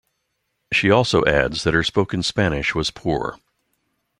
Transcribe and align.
She 0.73 0.89
also 0.89 1.23
adds 1.25 1.63
that 1.63 1.75
her 1.75 1.83
spoken 1.83 2.23
Spanish 2.23 2.73
was 2.73 2.89
poor. 2.89 3.37